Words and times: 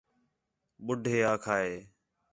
ٻُڈّھے 0.85 1.17
آکھا 1.31 1.55
ہِے 1.63 1.75